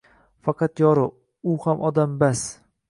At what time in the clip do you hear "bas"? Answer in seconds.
2.25-2.49